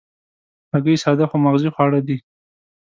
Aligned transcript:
هګۍ 0.71 0.95
ساده 1.03 1.25
خو 1.29 1.35
مغذي 1.45 1.69
خواړه 1.75 1.99
دي. 2.07 2.17